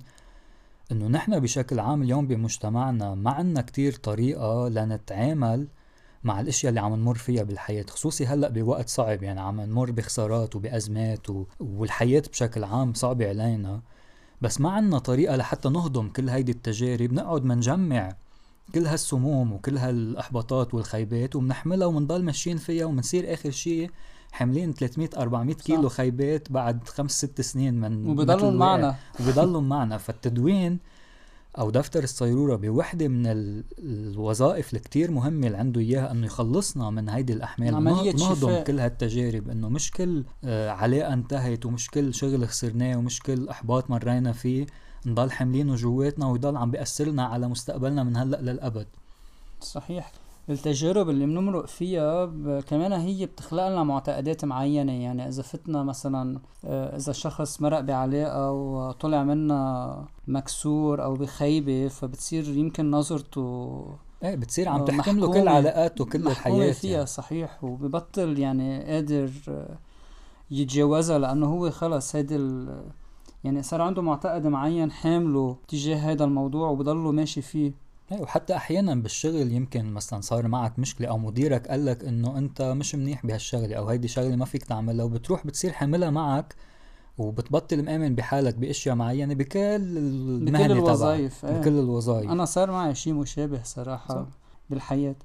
[0.92, 5.68] إنه نحن بشكل عام اليوم بمجتمعنا ما عنا كتير طريقة لنتعامل
[6.26, 10.56] مع الأشياء اللي عم نمر فيها بالحياة خصوصي هلأ بوقت صعب يعني عم نمر بخسارات
[10.56, 11.46] وبأزمات و...
[11.60, 13.82] والحياة بشكل عام صعبة علينا
[14.42, 18.16] بس ما عنا طريقة لحتى نهضم كل هيدي التجارب نقعد منجمع
[18.74, 23.92] كل هالسموم وكل هالأحباطات والخيبات وبنحملها وبنضل ماشيين فيها وبنصير آخر شيء
[24.32, 25.96] حاملين 300 400 كيلو صح.
[25.96, 28.50] خيبات بعد خمس ست سنين من الوقع.
[28.50, 30.80] معنا وبضلوا معنا فالتدوين
[31.60, 37.10] أو دفتر الصيرورة بوحدة من ال- الوظائف الكتير مهمة اللي عنده إياها إنه يخلصنا من
[37.10, 37.74] هيدي الأحمال.
[38.24, 38.64] نهضم.
[38.64, 43.90] كل هالتجارب إنه مش كل آه، علاقة انتهت ومش كل شغل خسرناه ومش كل إحباط
[43.90, 44.66] مرينا فيه
[45.06, 48.88] نضل حاملينه جواتنا ويضل عم بيأثر لنا على مستقبلنا من هلأ للأبد.
[49.62, 50.12] صحيح.
[50.50, 52.26] التجارب اللي بنمرق فيها
[52.68, 54.92] كمان هي بتخلق لنا معتقدات معينة.
[54.92, 62.50] يعني إذا فتنا مثلا آه، إذا شخص مرق بعلاقة وطلع منها مكسور أو بخيبة فبتصير
[62.50, 63.86] يمكن نظرته
[64.24, 67.06] إيه بتصير عم تحكم له كل علاقاته كل الحياة فيها يعني.
[67.06, 67.64] صحيح.
[67.64, 69.78] وببطل يعني قادر آه،
[70.52, 72.82] يتجاوزها لأنه هو خلص هيدي ال
[73.44, 77.85] يعني صار عنده معتقد معين حامله تجاه هذا الموضوع وبضله ماشي فيه.
[78.12, 82.62] إيه وحتى أحيانا بالشغل يمكن مثلا صار معك مشكلة أو مديرك قال لك إنه أنت
[82.62, 86.56] مش منيح بهالشغلة أو هيدي شغلة ما فيك تعملها وبتروح بتصير حاملها معك
[87.18, 91.60] وبتبطل مأمن بحالك بأشياء معينة بكل المهنة بكل الوظائف إيه.
[91.60, 94.28] بكل الوظائف أنا صار معي شيء مشابه صراحة صح.
[94.70, 95.16] بالحياة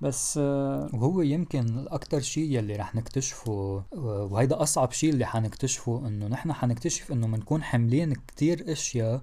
[0.00, 6.26] بس آه، وهو يمكن أكتر شيء يلي رح نكتشفه وهيدا أصعب شيء اللي حنكتشفه إنه
[6.26, 9.22] نحن حنكتشف إنه منكون حاملين كتير أشياء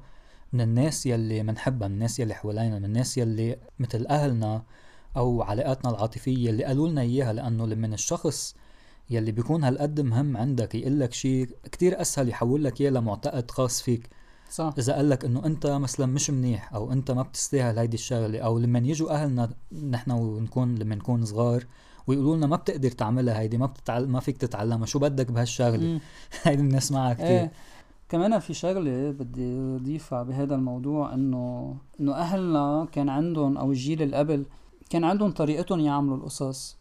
[0.55, 4.63] من الناس يلي منحبها من الناس يلي حوالينا من الناس يلي مثل أهلنا
[5.17, 8.55] أو علاقاتنا العاطفية اللي قالوا لنا إياها لأنه لمن الشخص
[9.09, 13.81] يلي بيكون هالقد مهم عندك يقول لك شيء كتير أسهل يحول لك إياه لمعتقد خاص
[13.81, 14.09] فيك.
[14.49, 14.73] صح.
[14.77, 18.59] إذا قال لك إنه أنت مثلا مش منيح أو أنت ما بتستاهل هيدي الشغلة أو
[18.59, 19.49] لما يجوا أهلنا
[19.89, 21.65] نحن ونكون لما نكون صغار
[22.07, 25.99] ويقولوا لنا ما بتقدر تعملها هيدي ما بتتعلم ما فيك تتعلمها شو بدك بهالشغلة.
[26.43, 27.51] هيدي بنسمعها كثير إيه.
[28.09, 34.17] كمان في شغلة بدي أضيفها بهذا الموضوع إنه إنه أهلنا كان عندهم أو الجيل اللي
[34.17, 34.45] قبل
[34.89, 36.77] كان عندهم طريقتهم يعملوا القصص.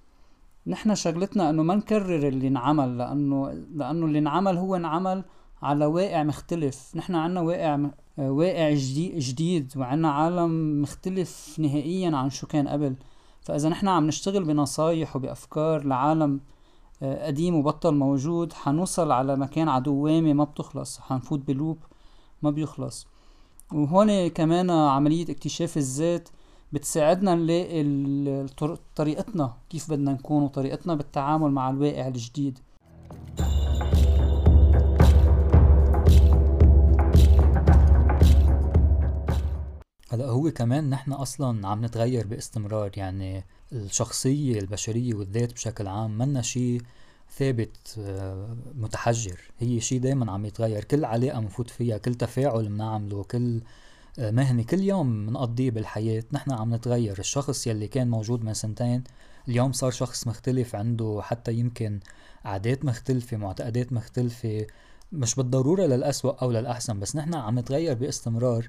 [0.66, 5.24] نحن شغلتنا إنه ما نكرر اللي انعمل لأنه لأنه اللي انعمل هو انعمل
[5.62, 6.92] على واقع مختلف.
[6.96, 12.96] نحن عنا واقع م- واقع جديد, جديد وعنا عالم مختلف نهائيا عن شو كان قبل.
[13.40, 16.40] فإذا نحن عم نشتغل بنصايح وبأفكار لعالم
[17.02, 18.52] آه، قديم وبطل موجود.
[18.52, 20.98] حنوصل على مكان عدوامي ما بتخلص.
[21.00, 21.78] حنفوت بلوب
[22.42, 23.06] ما بيخلص.
[23.72, 26.28] وهون كمان عملية اكتشاف الذات
[26.72, 27.84] بتساعدنا نلاقي
[28.96, 32.58] طريقتنا كيف بدنا نكون وطريقتنا بالتعامل مع الواقع الجديد.
[40.10, 42.90] هلا هو كمان نحن أصلا عم نتغير باستمرار.
[42.96, 46.82] يعني الشخصية البشرية والذات بشكل عام منا شيء
[47.38, 49.40] ثابت آه، متحجر.
[49.58, 50.84] هي شيء دايما عم يتغير.
[50.84, 53.60] كل علاقة مفوت فيها كل تفاعل بنعمله كل
[54.18, 56.24] آه، مهنة كل يوم بنقضيه بالحياة.
[56.32, 57.18] نحن عم نتغير.
[57.18, 59.04] الشخص يلي كان موجود من سنتين
[59.48, 62.00] اليوم صار شخص مختلف عنده حتى يمكن
[62.44, 64.66] عادات مختلفة معتقدات مختلفة.
[65.12, 68.68] مش بالضرورة للأسوأ أو للأحسن بس نحن عم نتغير باستمرار.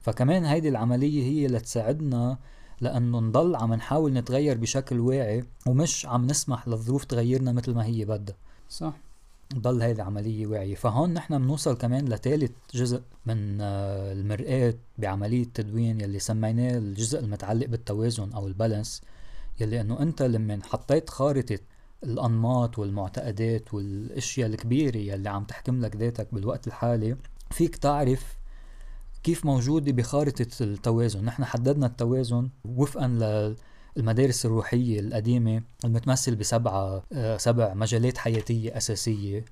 [0.00, 2.38] فكمان هيدي العملية هي لتساعدنا
[2.80, 8.04] لأنه نضل عم نحاول نتغير بشكل واعي ومش عم نسمح للظروف تغيرنا مثل ما هي
[8.04, 8.36] بدها.
[8.68, 8.92] صح.
[9.54, 10.74] ضل هيدي عملية واعية.
[10.74, 17.66] فهون نحن بنوصل كمان لثالث جزء من آه، المرآة بعملية التدوين يلي سميناه الجزء المتعلق
[17.66, 19.02] بالتوازن أو البالانس
[19.60, 21.58] يلي إنه أنت لما حطيت خارطة
[22.04, 27.16] الأنماط والمعتقدات والأشياء الكبيرة يلي عم تحكم لك ذاتك بالوقت الحالي
[27.50, 28.35] فيك تعرف
[29.26, 33.06] كيف موجودة بخارطة التوازن؟ نحن حددنا التوازن وفقا
[33.96, 39.44] للمدارس الروحية القديمة المتمثل بسبعة آه، سبع مجالات حياتية أساسية.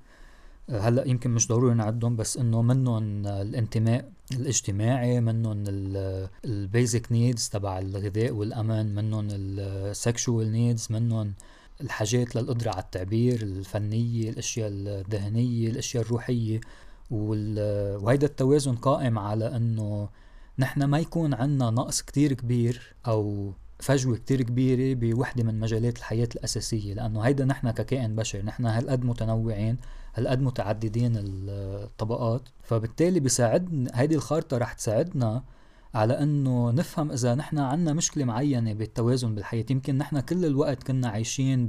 [0.70, 5.64] آه، هلأ يمكن مش ضروري نعدهم بس إنه منهم الانتماء الاجتماعي منهم
[6.44, 11.34] ال basic needs تبع الغذاء والامان منهم ال sexual needs منهم
[11.80, 16.60] الحاجات للقدرة على التعبير الفنية الأشياء الذهنية الأشياء الروحية.
[17.10, 20.08] وهيدا التوازن قائم على إنه
[20.58, 26.28] نحن ما يكون عنا نقص كتير كبير أو فجوة كتير كبيرة بوحدة من مجالات الحياة
[26.36, 29.76] الأساسية لأنه هيدا نحن ككائن بشري نحن هالقد متنوعين
[30.14, 35.42] هالقد متعددين الطبقات فبالتالي بيساعدنا هيدي الخارطة رح تساعدنا
[35.94, 39.64] على إنه نفهم إذا نحن عنا مشكلة معينة بالتوازن بالحياة.
[39.70, 41.68] يمكن نحن كل الوقت كنا عايشين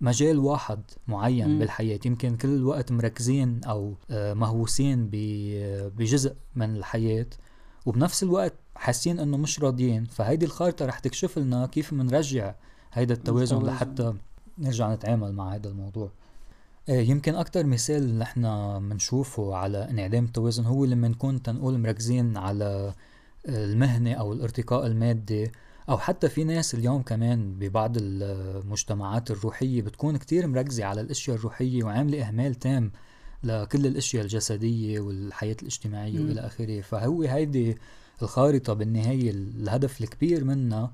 [0.00, 1.58] بمجال واحد معين م.
[1.58, 2.00] بالحياة.
[2.04, 7.26] يمكن كل الوقت مركزين أو آه، مهووسين بجزء من الحياة.
[7.86, 10.04] وبنفس الوقت حاسين إنه مش راضيين.
[10.04, 12.54] فهيدي الخارطة رح تكشف لنا كيف منرجع
[12.92, 14.14] هيدا التوازن لحتى
[14.58, 16.10] نرجع نتعامل مع هذا الموضوع.
[16.88, 18.42] إيه، يمكن أكتر مثال نحن
[18.88, 22.94] بنشوفه على انعدام التوازن هو لما نكون تنقول مركزين على
[23.48, 25.50] المهنة أو الارتقاء المادي.
[25.88, 31.84] أو حتى في ناس اليوم كمان ببعض المجتمعات الروحية بتكون كتير مركزة على الأشياء الروحية
[31.84, 32.92] وعاملة إهمال تام
[33.42, 36.26] لكل الأشياء الجسدية والحياة الاجتماعية م.
[36.28, 36.80] وإلى آخره.
[36.80, 37.76] فهو هيدي
[38.22, 40.92] الخارطة بالنهاية الهدف الكبير منها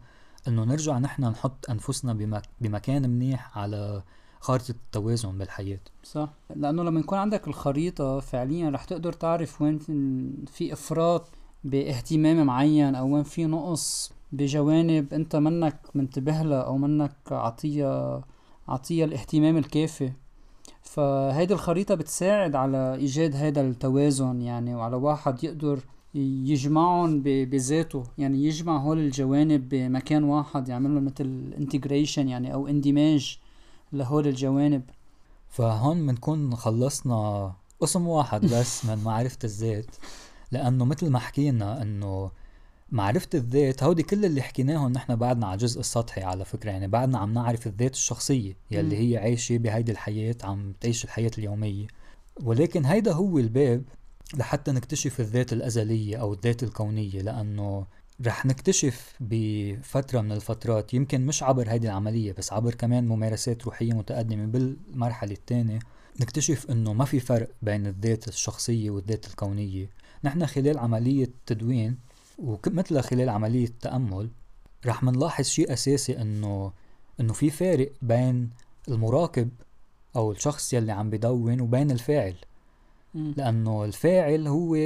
[0.49, 4.03] إنه نرجع نحن نحط أنفسنا بمك بمكان منيح على
[4.41, 5.81] خارطة التوازن بالحياة.
[6.05, 6.29] صح.
[6.57, 9.79] لأنه لما يكون عندك الخريطة فعليا رح تقدر تعرف وين
[10.47, 11.29] في إفراط
[11.65, 18.21] باهتمام معين أو وين في نقص بجوانب أنت منك منتبه لها أو منك عطية
[18.69, 20.13] عطية الاهتمام الكافي.
[20.83, 25.81] فهيدي الخريطة بتساعد على إيجاد هذا التوازن يعني وعلى واحد يقدر
[26.15, 28.03] يجمعهم بذاته.
[28.19, 33.39] يعني يجمع هول الجوانب بمكان واحد يعمل لهم مثل integration يعني أو اندماج
[33.93, 34.83] لهول الجوانب.
[35.49, 39.97] فهون بنكون خلصنا قسم واحد بس من معرفة الذات.
[40.53, 42.31] لأنه مثل ما حكينا إنه
[42.93, 43.83] معرفة الذات.
[43.83, 46.71] هودي كل اللي حكيناهم نحن بعدنا على الجزء السطحي على فكرة.
[46.71, 51.87] يعني بعدنا عم نعرف الذات الشخصية يلي هي عايشة بهيدي الحياة عم تعيش الحياة اليومية.
[52.43, 53.85] ولكن هيدا هو الباب
[54.35, 57.87] لحتى نكتشف الذات الأزلية أو الذات الكونية لأنه
[58.27, 60.95] رح نكتشف بفترة من الفترات.
[60.95, 65.79] يمكن مش عبر هيدي العملية بس عبر كمان ممارسات روحية متقدمة بالمرحلة الثانية
[66.21, 69.91] نكتشف إنه ما في فرق بين الذات الشخصية والذات الكونية.
[70.25, 72.12] نحن خلال عملية تدوين
[72.43, 74.31] ومثل خلال عملية تأمل
[74.87, 76.73] رح منلاحظ شيء أساسي إنه
[77.21, 78.51] إنه في فارق بين
[78.89, 79.49] المراقب
[80.17, 82.35] أو الشخص يلي عم بدون وبين الفاعل.
[83.15, 84.77] لأنه الفاعل هو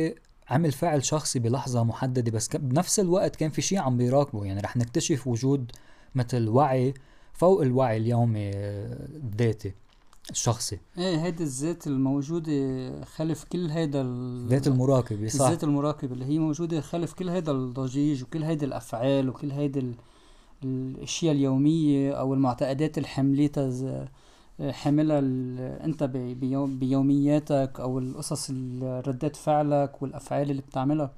[0.50, 4.44] عمل فعل شخصي بلحظة محددة بس بنفس الوقت كان في شيء عم بيراقبه.
[4.44, 5.72] يعني رح نكتشف وجود
[6.14, 6.94] مثل وعي
[7.32, 9.74] فوق الوعي اليومي الذاتي.
[10.30, 10.78] الشخصي.
[10.98, 15.46] إيه هيدي الذات الموجودة خلف كل هيدا الذات المراقبة صح.
[15.46, 19.94] الذات المراقبة اللي هي موجودة خلف كل هيدا الضجيج وكل هيدي الأفعال وكل هيدي
[20.64, 24.08] الأشياء اليومية أو المعتقدات اللي حملتها
[24.60, 25.18] حاملها
[25.84, 26.02] أنت
[26.54, 28.50] بيومياتك أو القصص
[28.82, 31.12] ردات فعلك والأفعال اللي بتعملها.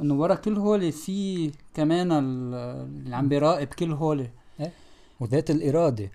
[0.00, 4.28] إنه ورا كل هول في كمان اللي عم بيراقب كل هول.
[4.60, 4.72] إيه؟
[5.20, 6.10] وذات الإرادة.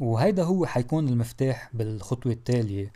[0.00, 2.92] وهيدا هو حيكون المفتاح بالخطوة التالية.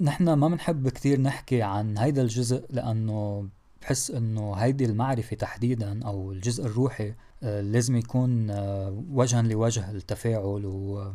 [0.00, 3.48] نحن ما بنحب كتير نحكي عن هيدا الجزء لأنه
[3.82, 10.66] بحس إنه هيدي المعرفة تحديدا أو الجزء الروحي آه، لازم يكون آه، وجها لوجه التفاعل
[10.66, 11.12] و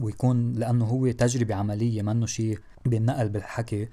[0.00, 3.88] ويكون لأنه هو تجربة عملية منه شيء بينقل بالحكي.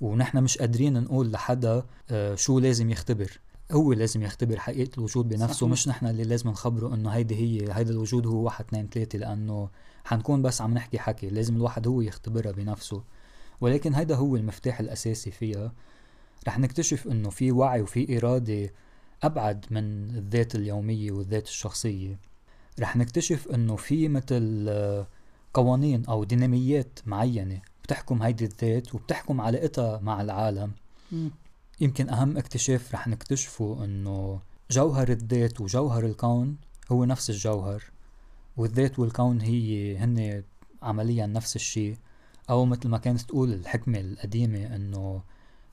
[0.00, 3.40] ونحن مش قادرين نقول لحدا آه، شو لازم يختبر.
[3.70, 5.68] هو لازم يختبر حقيقة الوجود بنفسه صحيح.
[5.72, 9.68] مش نحن اللي لازم نخبره إنه هيدي هي هيدا الوجود هو واحد اثنين ثلاثة لأنه
[10.04, 13.04] حنكون بس عم نحكي حكي لازم الواحد هو يختبرها بنفسه
[13.60, 15.72] ولكن هيدا هو المفتاح الأساسي فيها
[16.48, 18.70] رح نكتشف إنه في وعي وفي إرادة
[19.22, 22.18] أبعد من الذات اليومية والذات الشخصية
[22.80, 25.06] رح نكتشف إنه في مثل آه،
[25.54, 30.72] قوانين أو ديناميات معينة بتحكم هيدي الذات وبتحكم علاقتها مع العالم.
[31.80, 36.56] يمكن أهم اكتشاف رح نكتشفه إنه جوهر الذات وجوهر الكون
[36.92, 37.82] هو نفس الجوهر
[38.56, 40.42] والذات والكون هي هن
[40.82, 41.96] عمليا نفس الشيء
[42.50, 45.22] أو مثل ما كانت تقول الحكمة القديمة إنه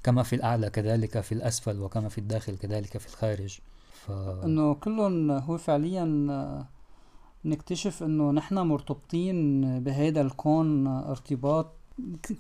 [0.03, 3.59] كما في الأعلى كذلك في الأسفل وكما في الداخل كذلك في الخارج.
[3.91, 4.12] ف...
[4.43, 6.05] إنه كلهم هو فعليا
[7.45, 11.71] نكتشف إنه نحن مرتبطين بهذا الكون ارتباط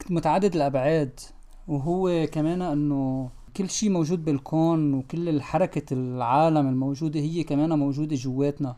[0.09, 1.19] متعدد الأبعاد
[1.67, 8.75] وهو كمان إنه كل شيء موجود بالكون وكل الحركة العالم الموجودة هي كمان موجودة جواتنا.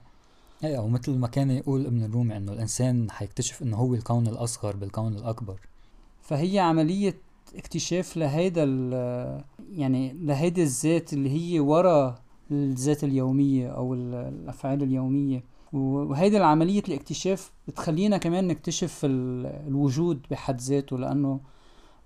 [0.64, 5.14] إيه ومثل ما كان يقول ابن الرومي إنه الإنسان حيكتشف إنه هو الكون الأصغر بالكون
[5.16, 5.60] الأكبر.
[6.22, 7.18] فهي عملية
[7.56, 9.44] اكتشاف لهيدا ال-
[9.76, 12.16] يعني لهيدي الذات اللي هي ورا
[12.52, 15.44] الذات اليومية أو ال- الأفعال اليومية.
[15.74, 21.40] وهيدي العملية الاكتشاف بتخلينا كمان نكتشف ال- الوجود بحد ذاته لأنه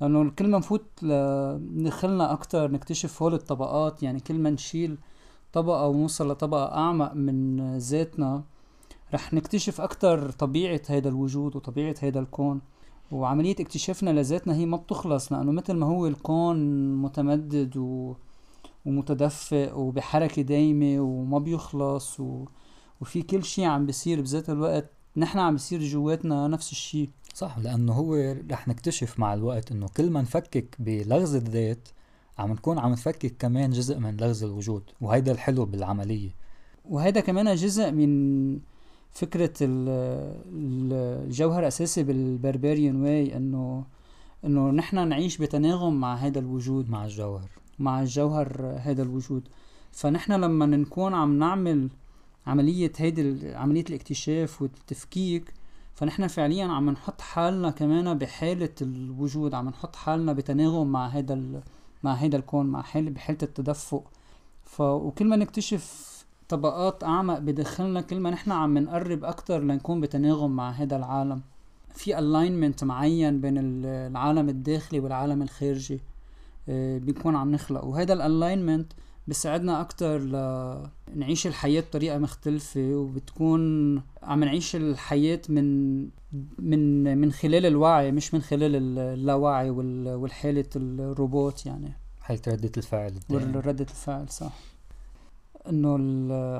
[0.02, 0.86] لأنه كل ما نفوت
[1.74, 4.98] ندخلنا أكتر نكتشف هول الطبقات يعني كل ما نشيل
[5.54, 8.44] طبقة ونوصل لطبقة أعمق من ذاتنا
[9.14, 12.62] رح نكتشف أكتر طبيعة هيدا الوجود وطبيعة هيدا الكون.
[13.12, 16.58] وعملية اكتشافنا لذاتنا هي ما بتخلص لأنه مثل ما هو الكون
[16.96, 18.16] متمدد و...
[18.86, 22.46] ومتدفق وبحركة دايمة وما بيخلص و...
[23.02, 24.95] وفي كل شي عم بيصير بذات الوقت.
[25.18, 30.10] نحن عم بيصير جواتنا نفس الشي صح لأنه هو رح نكتشف مع الوقت إنه كل
[30.10, 31.88] ما نفكك بلغز الذات
[32.38, 36.30] عم نكون عم نفكك كمان جزء من لغز الوجود وهيدا الحلو بالعملية.
[36.90, 38.60] وهذا كمان جزء من
[39.12, 39.90] فكرة ال-
[40.56, 43.84] ال- الجوهر الأساسي بالبربريان واي إنه
[44.46, 46.90] إنه نحن نعيش بتناغم مع هذا الوجود.
[46.90, 47.50] مع الجوهر.
[47.80, 49.48] مع الجوهر هذا الوجود.
[49.92, 51.90] فنحن لما نكون عم نعمل
[52.48, 55.54] عملية هيدي عملية الاكتشاف والتفكيك
[55.96, 61.62] فنحن فعليا عم نحط حالنا كمان بحالة الوجود عم نحط حالنا بتناغم مع هذا
[62.04, 64.04] مع هذا الكون مع حالة بحالة التدفق.
[64.64, 66.16] ف وكل ما نكتشف
[66.50, 71.42] طبقات أعمق بداخلنا كل ما نحن عم نقرب أكتر لنكون بتناغم مع هذا العالم.
[71.94, 76.00] في alignment معين بين ال- العالم الداخلي والعالم الخارجي
[76.70, 78.94] آه، بنكون عم نخلق وهذا الالاينمنت
[79.28, 80.20] بيساعدنا أكتر
[81.14, 86.00] لنعيش الحياة بطريقة مختلفة وبتكون عم نعيش الحياة من
[86.60, 91.94] من من خلال الوعي مش من خلال ال- اللاوعي وال- والحالة الروبوت يعني.
[92.22, 93.14] حالة ردة الفعل.
[93.30, 94.54] وردة الفعل صح.
[95.70, 95.96] إنه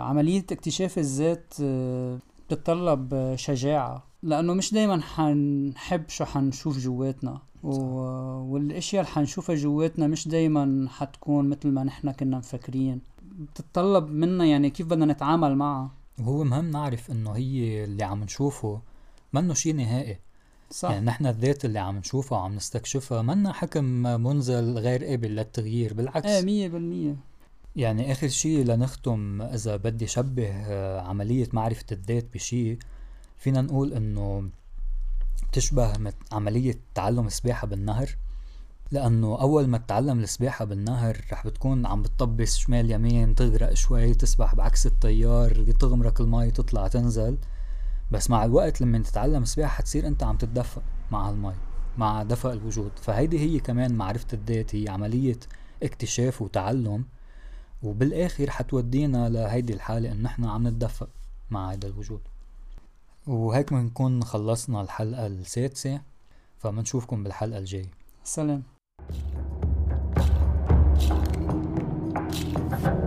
[0.02, 4.04] عملية اكتشاف الذات آه، بتتطلب شجاعة.
[4.24, 7.40] لأنه مش دايما حنحب شو حنشوف جواتنا.
[7.64, 7.70] و...
[8.54, 13.02] والأشياء اللي حنشوفها جواتنا مش دايما حتكون مثل ما نحن كنا مفكرين.
[13.40, 18.82] بتتطلب منا يعني كيف بدنا نتعامل معها؟ وهو مهم نعرف إنه هي اللي عم نشوفه
[19.34, 20.20] منه شيء نهائي.
[20.72, 20.90] صح.
[20.90, 23.84] يعني نحن الذات اللي عم نشوفها وعم نستكشفها منا حكم
[24.24, 26.26] منزل غير قابل للتغيير بالعكس.
[26.26, 27.16] إيه مية بالمية.
[27.76, 32.78] يعني آخر شيء لنختم إذا بدي شبه آه، عملية معرفة الذات بشيء
[33.38, 34.50] فينا نقول إنه
[35.50, 35.94] بتشبه
[36.32, 38.16] عملية تعلم السباحة بالنهر.
[38.92, 44.56] لأنه أول ما تتعلم السباحة بالنهر رح بتكون عم بتطبس شمال يمين تغرق شوي تسبح
[44.56, 47.38] بعكس التيار تغمرك المي تطلع تنزل.
[48.12, 51.56] بس مع الوقت لما تتعلم السباحة حتصير أنت عم تتدفق مع المي
[51.98, 52.92] مع دفء الوجود.
[53.02, 55.40] فهيدي هي كمان معرفة الذات هي عملية
[55.84, 57.06] اكتشاف وتعلم.
[57.84, 61.10] وبالآخر حتودينا لهيدي الحالة إنه نحن عم نتدفق
[61.52, 62.22] مع هيدا الوجود.
[63.28, 66.02] وهيك بنكون خلصنا الحلقة السادسة.
[66.58, 67.92] فمنشوفكم بالحلقة الجاية.
[68.24, 68.75] سلام.
[72.68, 73.05] Thank you.